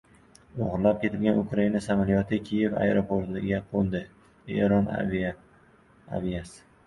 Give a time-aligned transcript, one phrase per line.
[0.67, 4.01] “O‘g‘irlab ketilgan Ukraina samolyoti” Kiyev aeroportiga qo‘ndi-
[4.69, 6.65] Eron aviasiyasi